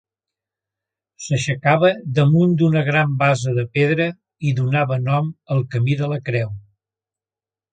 [1.25, 4.09] S'aixecava damunt d'una gran base de pedra
[4.49, 6.51] i donava nom al Camí de la Creu.